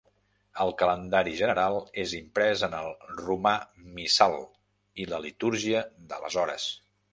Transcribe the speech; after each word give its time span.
El 0.63 0.71
Calendari 0.77 1.33
General 1.41 1.77
és 2.05 2.15
imprès 2.21 2.63
en 2.69 2.73
el 2.79 2.89
Romà 3.21 3.53
Missal 3.99 4.41
i 5.05 5.09
la 5.15 5.23
Litúrgia 5.29 5.87
de 6.15 6.23
les 6.27 6.43
hores. 6.47 6.69